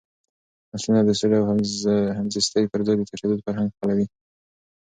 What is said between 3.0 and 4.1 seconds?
تشدد فرهنګ خپلوي.